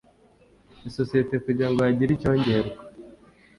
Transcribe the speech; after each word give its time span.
isosiyete 0.89 1.35
kugira 1.45 1.69
ngo 1.71 1.79
hagire 1.87 2.11
icyongerwa 2.13 2.79